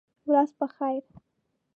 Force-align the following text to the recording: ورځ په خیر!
ورځ 0.31 0.49
په 0.59 0.65
خیر! 0.75 1.03